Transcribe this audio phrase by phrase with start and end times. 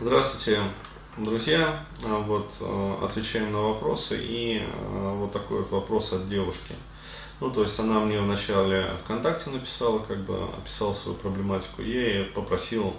[0.00, 0.60] Здравствуйте,
[1.16, 1.86] друзья.
[2.04, 6.74] А, вот э, отвечаем на вопросы и э, вот такой вот вопрос от девушки.
[7.38, 12.24] Ну, то есть она мне вначале ВКонтакте написала, как бы описала свою проблематику, я ее
[12.24, 12.92] попросил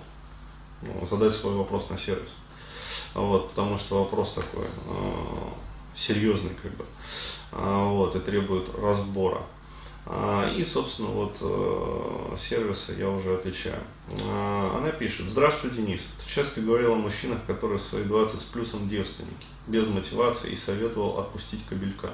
[0.82, 2.32] ну, задать свой вопрос на сервис.
[3.14, 4.68] Вот, потому что вопрос такой
[5.98, 6.86] серьезный, как бы,
[7.52, 9.42] а, вот, и требует разбора.
[10.08, 13.82] А, и, собственно, вот э, сервисы я уже отвечаю.
[14.24, 16.02] А, она пишет, здравствуй, Денис.
[16.24, 21.20] Ты часто говорил о мужчинах, которые свои 20 с плюсом девственники, без мотивации и советовал
[21.20, 22.14] отпустить кабелька.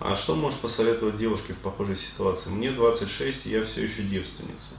[0.00, 2.50] А что можешь посоветовать девушке в похожей ситуации?
[2.50, 4.74] Мне 26, и я все еще девственница.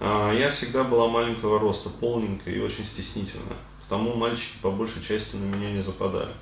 [0.00, 3.58] Я всегда была маленького роста, полненькая и очень стеснительная.
[3.82, 6.32] Потому мальчики по большей части на меня не западали.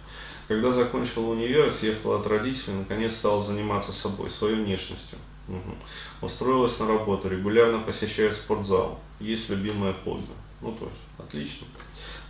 [0.49, 5.19] Когда закончил универ, съехала от родителей, наконец стала заниматься собой, своей внешностью.
[5.49, 6.27] Угу.
[6.27, 9.01] Устроилась на работу, регулярно посещаю спортзал.
[9.19, 10.27] Есть любимое хобби.
[10.61, 11.67] Ну, то есть, отлично.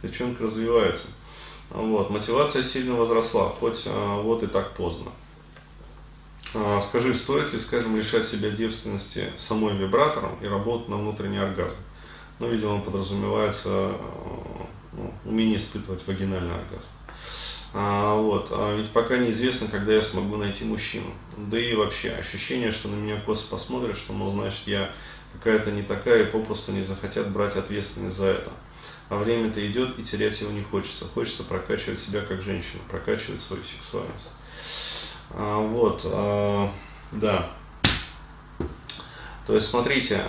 [0.02, 1.06] Девчонка развивается.
[1.70, 2.10] Вот.
[2.10, 5.10] Мотивация сильно возросла, хоть а, вот и так поздно.
[6.54, 11.76] А, скажи, стоит ли, скажем, лишать себя девственности самой вибратором и работать на внутренний оргазм?
[12.38, 16.86] Ну, видимо, подразумевается а, ну, умение испытывать вагинальный оргазм.
[17.78, 18.48] А, вот.
[18.52, 21.12] А ведь пока неизвестно, когда я смогу найти мужчину.
[21.36, 24.90] Да и вообще ощущение, что на меня косо посмотрят, что, мол, значит, я
[25.34, 28.50] какая-то не такая и попросту не захотят брать ответственность за это.
[29.10, 31.04] А время-то идет, и терять его не хочется.
[31.04, 34.30] Хочется прокачивать себя как женщина, прокачивать свою сексуальность.
[35.32, 36.02] А, вот,
[37.12, 37.50] да.
[39.46, 40.24] То есть, смотрите,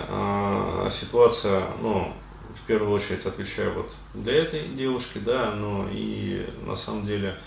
[0.92, 2.12] ситуация, ну,
[2.62, 7.38] в первую очередь отвечаю вот для этой девушки, да, но и на самом деле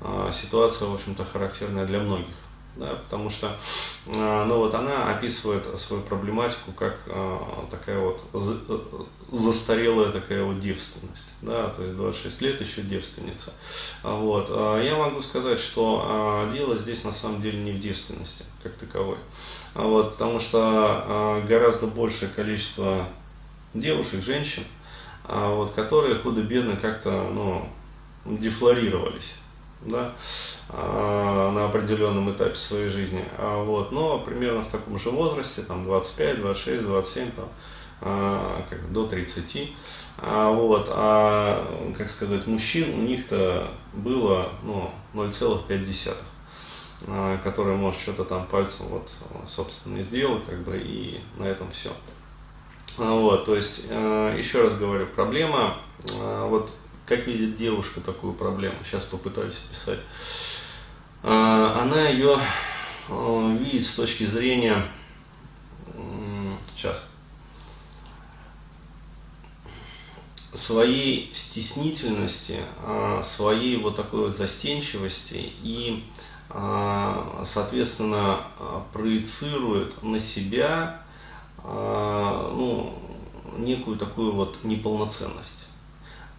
[0.00, 2.26] а, ситуация, в общем-то, характерная для многих.
[2.76, 3.58] Да, потому что
[4.14, 8.22] а, ну вот она описывает свою проблематику как а, такая вот
[9.32, 13.52] застарелая такая вот девственность, да, то есть 26 лет еще девственница.
[14.04, 14.48] Вот.
[14.48, 19.18] Я могу сказать, что дело здесь на самом деле не в девственности как таковой,
[19.74, 23.08] вот, потому что гораздо большее количество
[23.74, 24.64] девушек, женщин,
[25.24, 27.68] а, вот, которые худо-бедно как-то ну,
[28.24, 29.34] дефлорировались
[29.82, 30.12] да,
[30.68, 33.24] а, на определенном этапе своей жизни.
[33.36, 37.48] А, вот, но примерно в таком же возрасте, там 25, 26, 27, там,
[38.68, 39.72] как, до 30.
[40.20, 46.16] А, вот, а, как сказать, мужчин у них-то было ну, 0,5
[47.44, 49.08] который может что-то там пальцем вот,
[49.48, 51.92] собственно, сделать, как бы, и на этом все.
[52.98, 56.70] Вот, то есть, э, еще раз говорю, проблема, э, вот
[57.06, 60.00] как видит девушка такую проблему, сейчас попытаюсь описать.
[61.22, 62.38] Э, она ее
[63.08, 64.82] видит с точки зрения,
[66.76, 67.02] сейчас,
[70.52, 72.58] своей стеснительности,
[73.22, 76.04] своей вот такой вот застенчивости и,
[76.50, 78.42] соответственно,
[78.92, 81.02] проецирует на себя
[81.64, 82.94] ну,
[83.58, 85.58] некую такую вот неполноценность.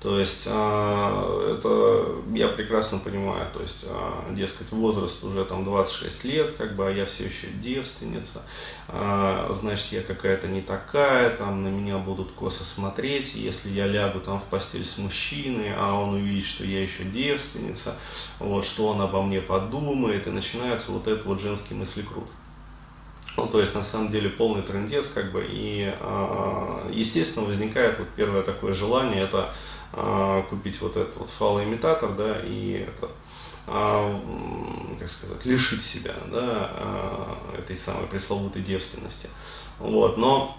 [0.01, 6.23] То есть а, это я прекрасно понимаю, то есть, а, дескать, возраст уже там 26
[6.23, 8.41] лет, как бы, а я все еще девственница,
[8.87, 14.39] значит, я какая-то не такая, там на меня будут косо смотреть, если я лягу там
[14.39, 17.97] в постель с мужчиной, а он увидит, что я еще девственница,
[18.39, 22.27] вот, что он обо мне подумает, и начинается вот этот вот женский мыслекрут.
[23.39, 28.09] Ну, то есть, на самом деле, полный трендец, как бы, и, а, естественно, возникает вот
[28.09, 29.53] первое такое желание, это
[29.93, 33.09] а, купить вот этот вот фалоимитатор, да, и это,
[33.65, 34.21] а,
[34.99, 39.29] как сказать, лишить себя, да, этой самой пресловутой девственности.
[39.79, 40.57] Вот, но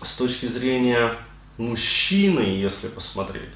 [0.00, 1.16] с точки зрения
[1.58, 3.54] мужчины, если посмотреть,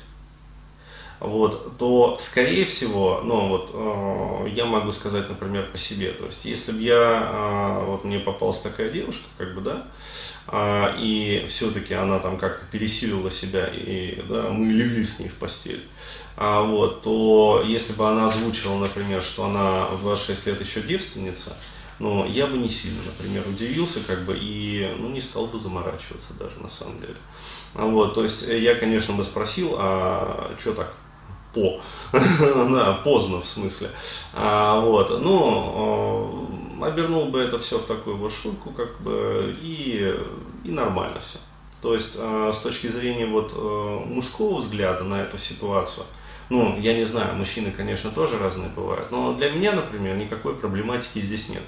[1.20, 6.44] вот, то, скорее всего, ну, вот, э, я могу сказать, например, по себе, то есть,
[6.44, 9.86] если бы я, э, вот, мне попалась такая девушка, как бы, да,
[10.48, 15.34] э, и все-таки она там как-то пересилила себя, и, да, мы легли с ней в
[15.34, 15.84] постель,
[16.36, 21.56] а, вот, то, если бы она озвучила, например, что она в 26 лет еще девственница,
[22.00, 26.34] ну, я бы не сильно, например, удивился, как бы, и, ну, не стал бы заморачиваться
[26.36, 27.16] даже, на самом деле.
[27.74, 30.94] Вот, то есть, я, конечно, бы спросил, а что так,
[31.54, 31.80] по,
[32.12, 33.90] да, поздно в смысле.
[34.32, 36.48] А, вот, ну,
[36.80, 40.14] э, обернул бы это все в такую вот шутку, как бы, и,
[40.64, 41.38] и нормально все.
[41.80, 46.06] То есть, э, с точки зрения вот э, мужского взгляда на эту ситуацию,
[46.50, 51.20] ну, я не знаю, мужчины, конечно, тоже разные бывают, но для меня, например, никакой проблематики
[51.20, 51.62] здесь нет.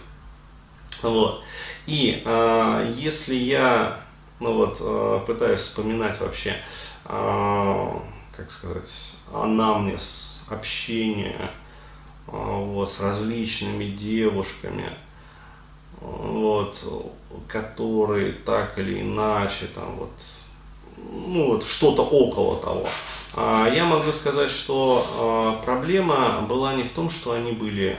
[1.02, 1.42] Вот.
[1.86, 4.00] И э, если я,
[4.40, 6.56] ну вот, э, пытаюсь вспоминать вообще,
[7.04, 7.90] э,
[8.36, 8.90] как сказать,
[9.32, 11.50] анамнез, общение
[12.26, 14.90] вот, с различными девушками,
[16.00, 16.78] вот,
[17.48, 20.12] которые так или иначе там вот,
[20.96, 22.88] ну вот что-то около того.
[23.34, 27.98] А я могу сказать, что а, проблема была не в том, что они были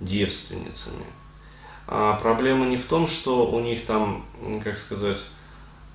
[0.00, 1.04] девственницами.
[1.86, 4.24] А проблема не в том, что у них там,
[4.62, 5.18] как сказать,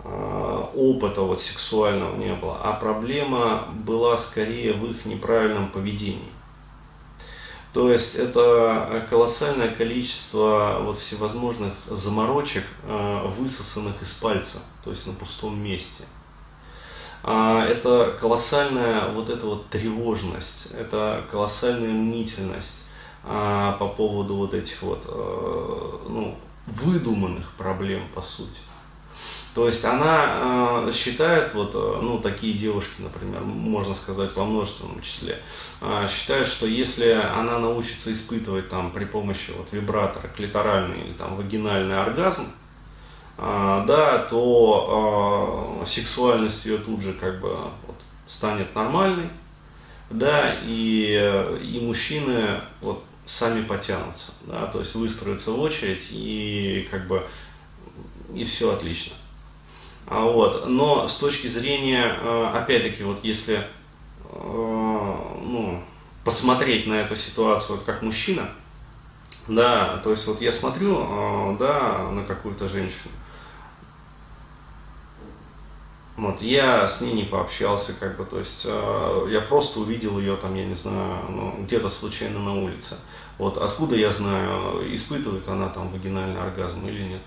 [0.04, 6.32] опыта вот сексуального не было, а проблема была скорее в их неправильном поведении.
[7.74, 15.14] То есть это колоссальное количество вот всевозможных заморочек, а, высосанных из пальца, то есть на
[15.14, 16.04] пустом месте.
[17.22, 22.82] А, это колоссальная вот эта вот тревожность, это колоссальная мнительность
[23.22, 25.06] по поводу вот этих вот
[26.08, 28.60] ну, выдуманных проблем по сути.
[29.56, 35.02] То есть она э, считает, вот, э, ну, такие девушки, например, можно сказать во множественном
[35.02, 35.42] числе,
[35.82, 41.36] э, считают, что если она научится испытывать там при помощи вот, вибратора клиторальный или там
[41.36, 42.44] вагинальный оргазм,
[43.38, 47.50] э, да, то э, сексуальность ее тут же как бы
[47.88, 47.96] вот,
[48.28, 49.30] станет нормальной,
[50.12, 57.08] да, и, и мужчины вот сами потянутся, да, то есть выстроятся в очередь и как
[57.08, 57.26] бы
[58.34, 59.14] и все отлично.
[60.10, 60.68] А вот.
[60.68, 63.64] Но с точки зрения, э, опять-таки, вот если э,
[64.34, 65.84] ну,
[66.24, 68.50] посмотреть на эту ситуацию вот как мужчина,
[69.48, 73.12] да, то есть вот я смотрю, э, да, на какую-то женщину,
[76.18, 80.36] вот, я с ней не пообщался, как бы, то есть э, я просто увидел ее
[80.36, 82.98] там, я не знаю, ну, где-то случайно на улице.
[83.38, 87.22] Вот откуда я знаю, испытывает она там вагинальный оргазм или нет.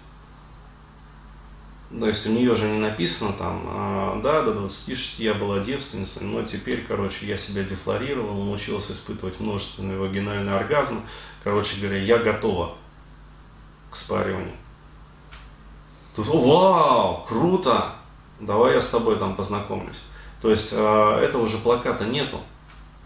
[1.98, 6.22] То есть у нее же не написано там, а, да, до 26 я была девственницей,
[6.22, 11.02] но теперь, короче, я себя дефлорировал, научился испытывать множественный вагинальный оргазм.
[11.44, 12.76] Короче говоря, я готова
[13.90, 14.54] к спариванию.
[16.16, 17.92] Тут, вау, круто,
[18.40, 20.00] давай я с тобой там познакомлюсь.
[20.40, 22.40] То есть э, этого же плаката нету.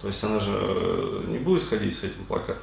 [0.01, 2.63] То есть она же э, не будет ходить с этим плакатом.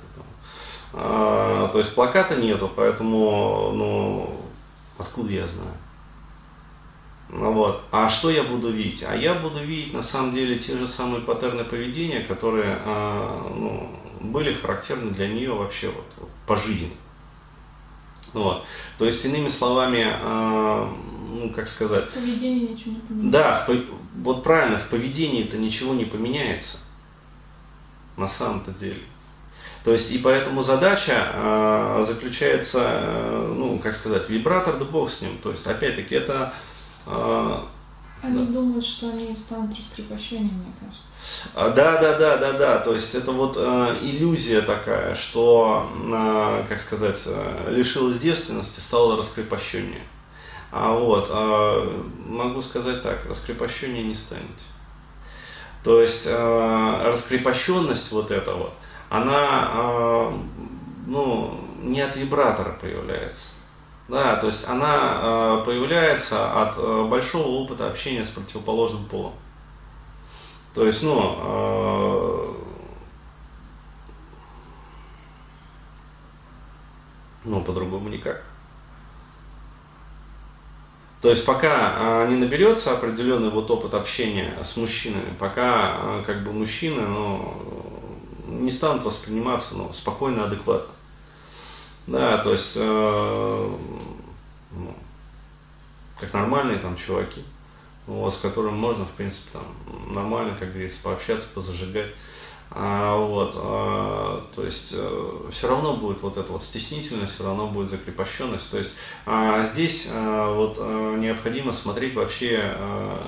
[0.94, 4.42] Э, то есть плаката нету, поэтому, ну,
[4.98, 5.74] откуда я знаю?
[7.36, 7.84] Ну вот.
[7.92, 9.04] А что я буду видеть?
[9.04, 13.90] А я буду видеть на самом деле те же самые паттерны поведения, которые э, ну,
[14.22, 16.92] были характерны для нее вообще вот, вот, по жизни.
[18.34, 18.64] Вот.
[19.00, 20.88] То есть, иными словами, э,
[21.32, 22.12] ну как сказать...
[22.12, 23.32] Поведение ничего не поменяется.
[23.32, 26.78] Да, в, вот правильно, в поведении это ничего не поменяется.
[28.16, 29.02] На самом-то деле.
[29.84, 35.22] То есть, и поэтому задача э, заключается, э, ну, как сказать, вибратор, да бог с
[35.22, 35.40] ним.
[35.42, 36.54] То есть, опять-таки, это
[37.06, 37.68] а,
[38.24, 38.54] они да.
[38.54, 41.04] думают, что они станут раскрепощением, мне кажется.
[41.54, 42.80] А, да, да, да, да, да.
[42.80, 49.18] То есть это вот э, иллюзия такая, что, э, как сказать, э, лишилась девственности, стала
[49.18, 50.04] раскрепощение.
[50.72, 54.48] А вот, э, могу сказать так, раскрепощение не станете.
[55.84, 58.74] То есть э, раскрепощенность вот эта вот,
[59.10, 60.32] она, э,
[61.08, 63.50] ну, не от вибратора появляется.
[64.08, 69.34] Да, то есть она э, появляется от э, большого опыта общения с противоположным полом.
[70.76, 72.54] То есть, ну, э,
[77.46, 78.44] ну, по-другому никак.
[81.22, 87.02] То есть пока не наберется определенный вот опыт общения с мужчинами, пока как бы мужчины
[87.02, 87.54] ну,
[88.48, 90.94] не станут восприниматься ну, спокойно, адекватно.
[92.08, 93.78] Да, то есть, э,
[94.72, 94.96] ну,
[96.20, 97.44] как нормальные там чуваки,
[98.08, 102.12] вот, с которым можно, в принципе, там, нормально, как говорится, пообщаться, позажигать.
[102.76, 107.68] А, вот, а, то есть э, все равно будет вот эта вот стеснительность, все равно
[107.68, 108.70] будет закрепощенность.
[108.72, 108.96] То есть
[109.28, 113.22] а, здесь а, вот а, необходимо смотреть вообще, а,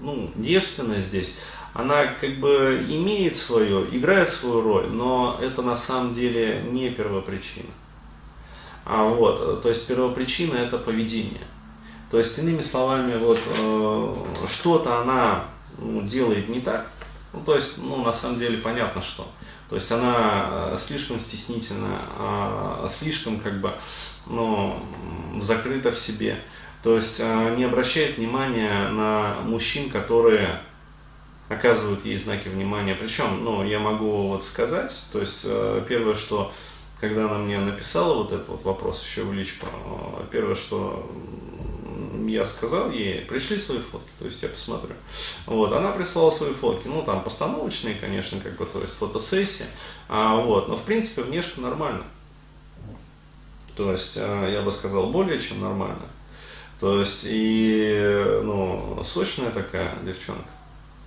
[0.00, 1.34] ну, девственность здесь,
[1.74, 7.70] она как бы имеет свое, играет свою роль, но это на самом деле не первопричина.
[8.84, 11.42] А вот, то есть первопричина это поведение.
[12.10, 14.14] То есть, иными словами, вот э,
[14.50, 15.44] что-то она
[15.76, 16.90] ну, делает не так.
[17.34, 19.28] Ну, то есть, ну, на самом деле понятно, что.
[19.68, 23.74] То есть она э, слишком стеснительна, э, слишком как бы
[24.26, 24.80] ну,
[25.38, 26.40] закрыта в себе.
[26.82, 30.62] То есть э, не обращает внимания на мужчин, которые
[31.48, 32.94] оказывают ей знаки внимания.
[32.94, 36.52] Причем, ну, я могу вот сказать, то есть э, первое, что
[37.00, 41.10] когда она мне написала вот этот вот вопрос еще в личку, э, первое, что
[42.26, 44.94] я сказал ей, пришли свои фотки, то есть я посмотрю.
[45.46, 49.66] Вот, она прислала свои фотки, ну там постановочные, конечно, как бы, то есть фотосессия,
[50.08, 52.04] а, вот, но в принципе внешне нормально.
[53.76, 56.06] То есть, а, я бы сказал, более чем нормально.
[56.80, 60.48] То есть, и, ну, сочная такая девчонка.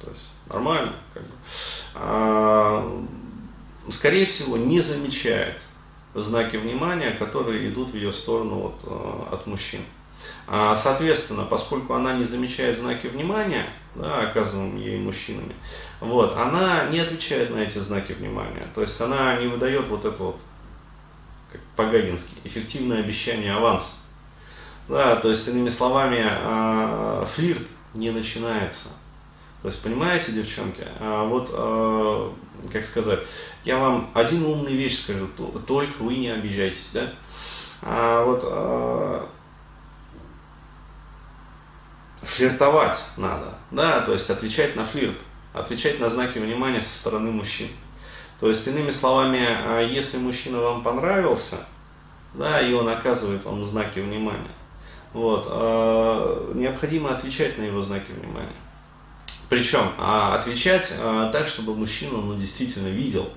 [0.01, 1.33] То есть, нормально, как бы.
[1.95, 3.05] А,
[3.89, 5.61] скорее всего, не замечает
[6.13, 9.81] знаки внимания, которые идут в ее сторону вот, э, от мужчин.
[10.47, 15.55] А, соответственно, поскольку она не замечает знаки внимания, да, оказываемые ей мужчинами,
[15.99, 18.67] вот, она не отвечает на эти знаки внимания.
[18.75, 20.39] То есть она не выдает вот это вот,
[21.51, 23.93] как по-гагински, эффективное обещание аванса.
[24.89, 28.89] Да, то есть, иными словами, а, флирт не начинается.
[29.61, 32.33] То есть, понимаете, девчонки, а, вот, а,
[32.73, 33.19] как сказать,
[33.63, 35.27] я вам один умный вещь скажу,
[35.67, 37.13] только вы не обижайтесь, да?
[37.83, 39.29] А вот
[42.23, 45.17] флиртовать надо, да, то есть отвечать на флирт,
[45.53, 47.69] отвечать на знаки внимания со стороны мужчин.
[48.39, 51.57] То есть, иными словами, если мужчина вам понравился,
[52.33, 54.51] да, и он оказывает вам знаки внимания,
[55.13, 55.45] вот,
[56.55, 58.49] необходимо отвечать на его знаки внимания.
[59.51, 63.27] Причем а, отвечать а, так, чтобы мужчина ну, действительно видел.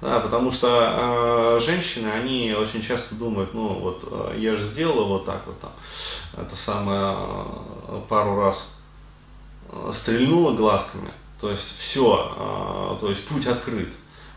[0.00, 5.04] Да, потому что э, женщины, они очень часто думают, ну вот э, я же сделала
[5.04, 5.72] вот так вот там,
[6.34, 7.16] это самое
[7.88, 8.66] э, пару раз
[9.70, 13.92] э, стрельнула глазками, то есть все, э, то есть путь открыт.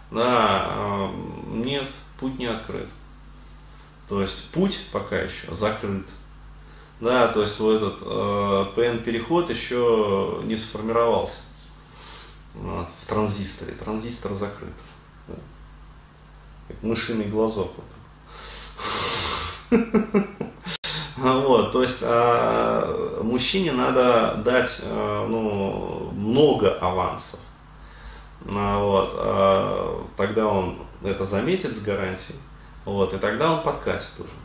[0.09, 1.09] Да, э,
[1.53, 1.87] нет,
[2.19, 2.89] путь не открыт.
[4.09, 6.07] То есть путь пока еще закрыт.
[7.01, 11.39] Да, то есть вот этот э, PN-переход еще не сформировался
[12.53, 13.73] вот, в транзисторе.
[13.73, 14.73] Транзистор закрыт.
[15.27, 15.33] Да.
[16.67, 17.71] Как мышиный глазок.
[19.71, 19.81] Вот.
[21.17, 27.39] Вот, то есть а, мужчине надо дать а, ну, много авансов.
[28.47, 32.39] А, вот, а, тогда он это заметит с гарантией.
[32.85, 34.40] Вот, и тогда он подкатит уже.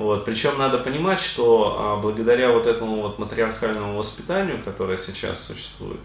[0.00, 0.24] Вот.
[0.24, 6.00] Причем надо понимать, что а, благодаря вот этому вот матриархальному воспитанию, которое сейчас существует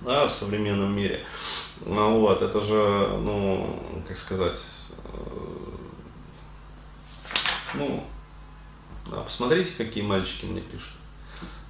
[0.00, 1.24] да, в современном мире,
[1.86, 4.58] а, вот, это же, ну, как сказать,
[4.90, 5.18] э,
[7.74, 8.02] ну,
[9.12, 10.90] да, посмотрите, какие мальчики мне пишут.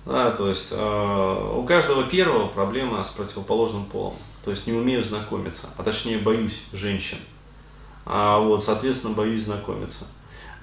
[0.07, 4.17] Да, то есть э, у каждого первого проблема с противоположным полом.
[4.47, 7.19] То есть не умею знакомиться, а точнее боюсь женщин.
[8.07, 10.07] А вот, соответственно, боюсь знакомиться.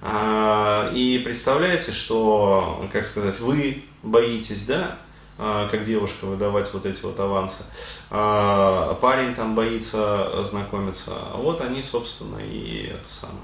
[0.05, 4.97] А, и представляете, что, как сказать, вы боитесь, да,
[5.37, 7.63] а, как девушка выдавать вот эти вот авансы.
[8.09, 11.11] А парень там боится знакомиться.
[11.35, 13.39] Вот они, собственно, и это самое.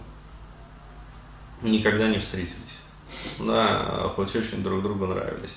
[1.61, 2.55] Никогда не встретились.
[3.39, 5.55] Да, хоть очень друг другу нравились.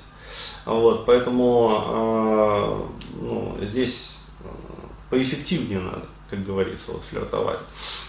[0.65, 4.19] Вот, поэтому ну, здесь
[5.11, 7.59] поэффективнее надо как говорится, вот флиртовать.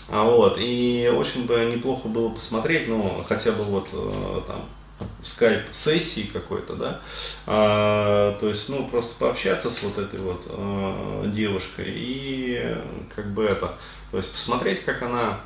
[0.08, 4.66] А вот, и очень бы неплохо было посмотреть, ну, хотя бы вот э, там
[5.24, 7.02] скайп-сессии какой-то, да,
[7.46, 12.78] а, то есть, ну, просто пообщаться с вот этой вот а, девушкой и
[13.14, 13.74] как бы это,
[14.12, 15.42] то есть посмотреть, как она,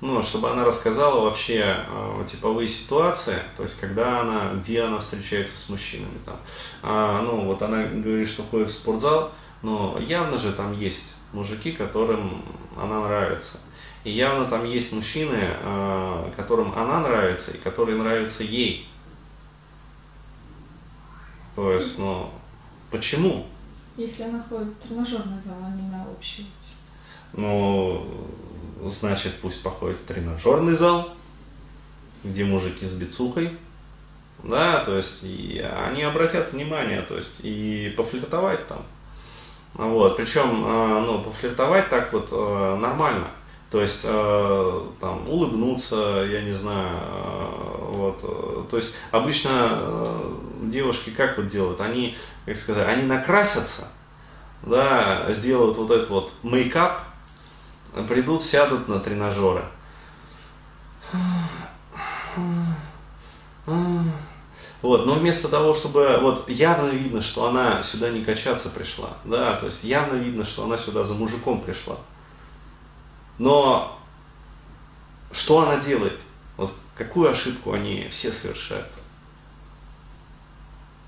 [0.00, 5.58] ну, чтобы она рассказала вообще а, типовые ситуации, то есть, когда она, где она встречается
[5.58, 6.38] с мужчинами там,
[6.82, 11.72] а, ну, вот она говорит, что ходит в спортзал, но явно же там есть мужики,
[11.72, 12.42] которым
[12.76, 13.58] она нравится.
[14.04, 18.88] И явно там есть мужчины, э, которым она нравится и которые нравятся ей.
[21.54, 22.30] То есть, ну,
[22.90, 23.46] почему?
[23.96, 26.46] Если она ходит в тренажерный зал, а не на общий.
[27.34, 28.26] Ну,
[28.84, 31.10] значит, пусть походит в тренажерный зал,
[32.24, 33.56] где мужики с бицухой,
[34.42, 38.84] да, то есть, и они обратят внимание, то есть, и пофлиртовать там.
[39.74, 43.28] Вот, причем, э, ну, пофлиртовать так вот э, нормально.
[43.70, 47.00] То есть, э, там, улыбнуться, я не знаю,
[47.88, 48.68] вот.
[48.70, 50.20] То есть, обычно
[50.62, 51.80] девушки как вот делают?
[51.80, 53.88] Они, как сказать, они накрасятся,
[54.62, 57.00] да, сделают вот этот вот мейкап,
[58.08, 59.64] придут, сядут на тренажеры.
[64.82, 69.54] Вот, но вместо того, чтобы, вот явно видно, что она сюда не качаться пришла, да,
[69.54, 71.96] то есть явно видно, что она сюда за мужиком пришла.
[73.38, 73.96] Но
[75.30, 76.18] что она делает?
[76.56, 78.88] Вот какую ошибку они все совершают?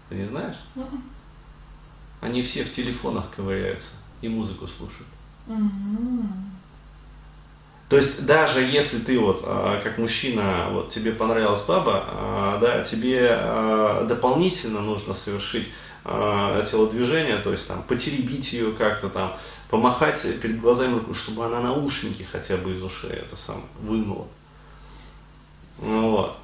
[0.08, 0.56] Ты не знаешь?
[0.76, 1.00] Mm-hmm.
[2.20, 3.90] Они все в телефонах ковыряются
[4.20, 5.08] и музыку слушают.
[5.48, 6.53] Mm-hmm.
[7.94, 12.82] То есть даже если ты вот а, как мужчина, вот тебе понравилась баба, а, да,
[12.82, 15.68] тебе а, дополнительно нужно совершить
[16.04, 19.36] телодвижение, то есть там потеребить ее как-то там,
[19.70, 24.26] помахать перед глазами, чтобы она наушники хотя бы из ушей это сам вынула.
[25.80, 26.36] Ну вот.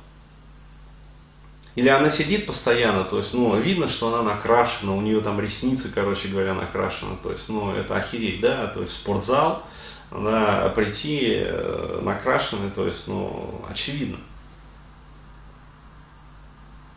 [1.76, 5.88] Или она сидит постоянно, то есть, ну, видно, что она накрашена, у нее там ресницы,
[5.94, 9.62] короче говоря, накрашены, то есть, ну, это охереть, да, то есть спортзал,
[10.10, 14.18] да, прийти э, накрашенный, то есть, ну, очевидно.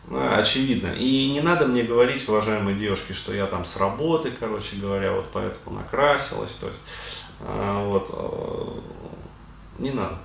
[0.08, 0.88] Да, очевидно.
[0.88, 5.26] И не надо мне говорить, уважаемые девушки, что я там с работы, короче говоря, вот
[5.32, 6.80] поэтому накрасилась, то есть,
[7.40, 8.80] э, вот, э,
[9.78, 10.18] не надо.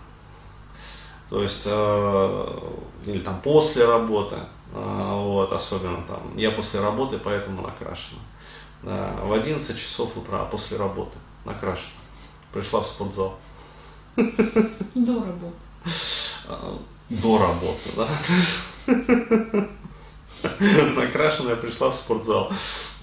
[1.29, 4.35] То есть, или там после работы,
[4.73, 8.19] вот, особенно там, я после работы, поэтому накрашена.
[8.81, 11.89] Да, в 11 часов утра после работы накрашена
[12.53, 13.37] пришла в спортзал.
[14.15, 15.55] До работы.
[16.47, 18.09] А, до работы, да.
[20.95, 22.51] Накрашенная пришла в спортзал.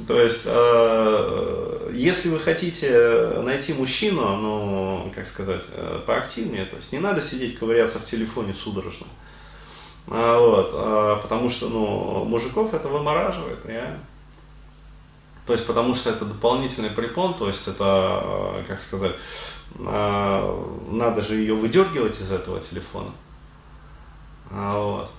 [0.07, 6.93] То есть, а, если вы хотите найти мужчину, ну, как сказать, э, поактивнее, то есть
[6.93, 9.07] не надо сидеть ковыряться в телефоне судорожно.
[10.09, 14.01] А, вот, потому что, ну, мужиков это вымораживает, реально.
[15.47, 19.15] То есть, потому что это дополнительный препон, то есть это, э, как сказать,
[19.79, 23.13] э, надо же ее выдергивать из этого телефона.
[24.51, 25.11] А, вот.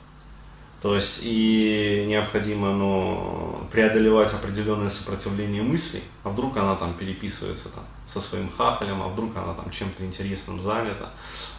[0.82, 7.84] То есть и необходимо ну, преодолевать определенное сопротивление мыслей, а вдруг она там переписывается там,
[8.08, 11.10] со своим хахалем, а вдруг она там чем-то интересным занята.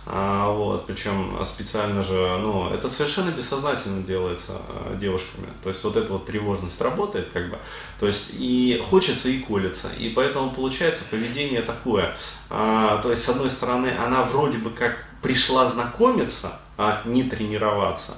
[0.06, 5.48] А, вот, причем специально же, ну, это совершенно бессознательно делается а, девушками.
[5.64, 7.58] То есть вот эта вот тревожность работает, как бы.
[7.98, 9.88] То есть и хочется, и колется.
[9.98, 12.14] И поэтому получается поведение такое.
[12.50, 18.14] А, то есть, с одной стороны, она вроде бы как пришла знакомиться, а не тренироваться.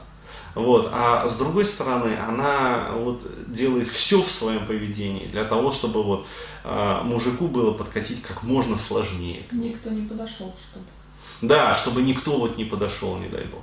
[0.55, 0.89] Вот.
[0.93, 6.27] А с другой стороны, она вот делает все в своем поведении для того, чтобы вот,
[6.65, 9.45] а, мужику было подкатить как можно сложнее.
[9.53, 10.87] Никто не подошел, чтобы.
[11.41, 13.63] Да, чтобы никто вот не подошел, не дай бог.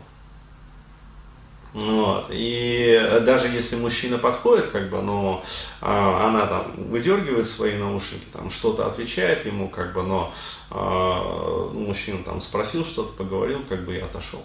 [1.74, 2.28] Вот.
[2.32, 5.44] И даже если мужчина подходит, как бы, но
[5.82, 10.34] а, она там выдергивает свои наушники, там что-то отвечает ему, как бы, но
[10.72, 14.42] а, мужчина там спросил что-то, поговорил, как бы и отошел.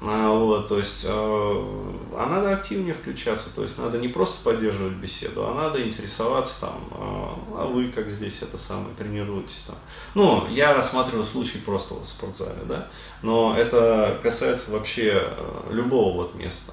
[0.00, 4.94] А, вот, то есть, э, а надо активнее включаться, то есть надо не просто поддерживать
[4.94, 9.76] беседу, а надо интересоваться там, а, а вы как здесь это самое тренируетесь там.
[10.14, 12.88] Ну, я рассматриваю случай просто в спортзале, да,
[13.22, 16.72] но это касается вообще э, любого вот места.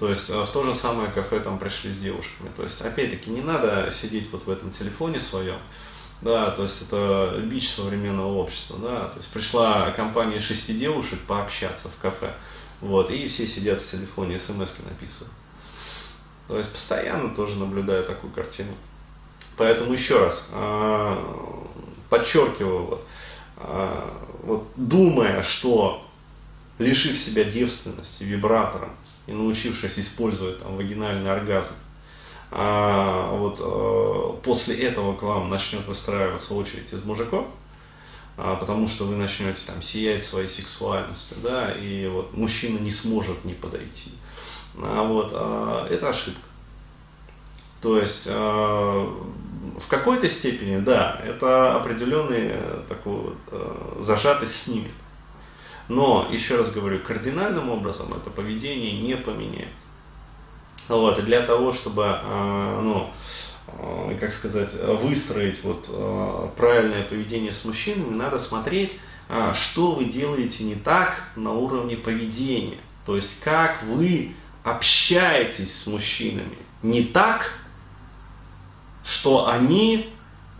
[0.00, 2.50] То есть э, в то же самое кафе там пришли с девушками.
[2.56, 5.58] То есть опять-таки не надо сидеть вот в этом телефоне своем,
[6.22, 11.88] да, то есть это бич современного общества, да, то есть пришла компания шести девушек пообщаться
[11.88, 12.34] в кафе,
[12.80, 15.32] вот, и все сидят в телефоне, смс написывают.
[16.48, 18.72] То есть постоянно тоже наблюдаю такую картину.
[19.56, 21.64] Поэтому еще раз, а,
[22.08, 23.06] подчеркиваю, вот,
[23.56, 26.06] а, вот думая, что
[26.78, 28.90] лишив себя девственности вибратором
[29.26, 31.74] и научившись использовать там вагинальный оргазм,
[32.50, 37.46] а вот э, после этого к вам начнет выстраиваться очередь из мужиков,
[38.36, 43.44] а, потому что вы начнете там сиять своей сексуальностью, да, и вот мужчина не сможет
[43.44, 44.12] не подойти.
[44.78, 46.40] А вот а, это ошибка.
[47.80, 49.06] То есть а,
[49.78, 54.92] в какой-то степени, да, это определенный э, такой э, зажатость снимет.
[55.88, 59.68] Но, еще раз говорю, кардинальным образом это поведение не поменяет.
[60.90, 63.10] Вот, и для того, чтобы, а, ну,
[63.68, 68.98] а, как сказать, выстроить вот а, правильное поведение с мужчинами, надо смотреть,
[69.54, 72.78] что вы делаете не так на уровне поведения.
[73.06, 77.52] То есть, как вы общаетесь с мужчинами не так,
[79.04, 80.12] что они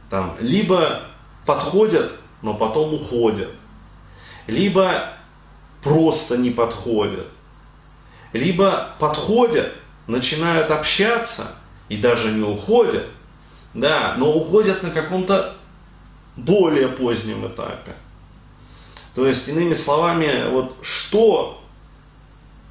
[0.09, 1.09] там либо
[1.47, 2.13] подходят,
[2.43, 3.51] но потом уходят,
[4.47, 5.15] либо
[5.83, 7.27] просто не подходят,
[8.33, 9.75] либо подходят,
[10.11, 11.53] начинают общаться
[11.89, 13.07] и даже не уходят,
[13.75, 15.57] да, но уходят на каком-то
[16.37, 17.95] более позднем этапе.
[19.15, 21.63] То есть, иными словами, вот что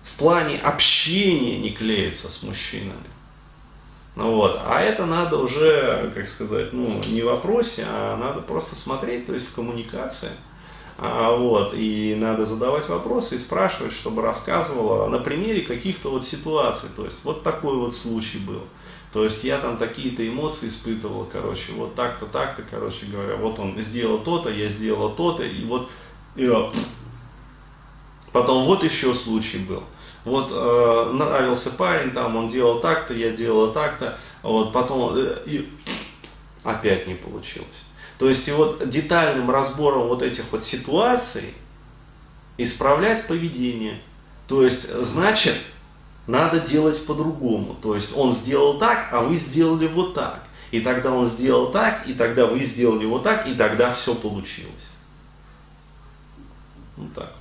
[0.04, 3.10] в плане общения не клеится с мужчинами.
[4.16, 4.60] Ну вот.
[4.66, 9.34] А это надо уже, как сказать, ну, не в вопросе, а надо просто смотреть, то
[9.34, 10.32] есть в коммуникации.
[11.02, 16.90] А, вот, и надо задавать вопросы и спрашивать, чтобы рассказывала на примере каких-то вот ситуаций.
[16.96, 18.64] То есть вот такой вот случай был.
[19.14, 23.82] То есть я там такие-то эмоции испытывал, короче, вот так-то, так-то, короче говоря, вот он
[23.82, 25.90] сделал то-то, я сделал то-то, и вот
[26.36, 26.52] И
[28.32, 29.84] Потом вот еще случай был.
[30.26, 35.70] Вот э, нравился парень, там он делал так-то, я делала так-то, вот потом э, и
[36.64, 37.86] опять не получилось.
[38.20, 41.54] То есть и вот детальным разбором вот этих вот ситуаций
[42.58, 44.02] исправлять поведение.
[44.48, 45.56] То есть, значит,
[46.28, 47.76] надо делать по-другому.
[47.82, 50.44] То есть он сделал так, а вы сделали вот так.
[50.72, 54.90] И тогда он сделал так, и тогда вы сделали вот так, и тогда все получилось.
[56.98, 57.34] Вот так.